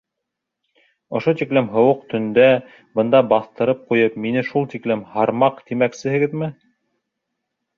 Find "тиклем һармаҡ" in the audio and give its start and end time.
4.73-5.63